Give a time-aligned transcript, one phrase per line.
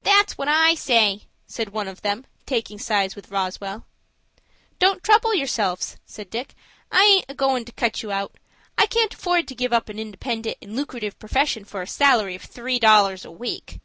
[0.00, 3.84] "That's what I say," said one of them, taking sides with Roswell.
[4.78, 6.54] "Don't trouble yourselves," said Dick.
[6.90, 8.36] "I aint agoin' to cut you out.
[8.78, 12.40] I can't afford to give up a independent and loocrative purfession for a salary of
[12.44, 13.80] three dollars a week."